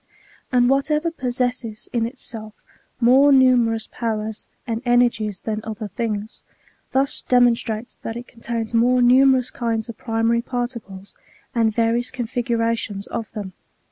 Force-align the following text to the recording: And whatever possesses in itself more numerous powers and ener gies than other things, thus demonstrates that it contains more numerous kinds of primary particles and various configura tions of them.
And 0.51 0.67
whatever 0.67 1.11
possesses 1.11 1.87
in 1.93 2.07
itself 2.07 2.55
more 2.99 3.31
numerous 3.31 3.85
powers 3.85 4.47
and 4.65 4.83
ener 4.83 5.11
gies 5.11 5.41
than 5.43 5.61
other 5.63 5.87
things, 5.87 6.41
thus 6.91 7.21
demonstrates 7.21 7.97
that 7.97 8.17
it 8.17 8.27
contains 8.27 8.73
more 8.73 8.99
numerous 9.03 9.51
kinds 9.51 9.89
of 9.89 9.97
primary 9.99 10.41
particles 10.41 11.13
and 11.53 11.71
various 11.71 12.09
configura 12.09 12.75
tions 12.75 13.05
of 13.05 13.31
them. 13.33 13.53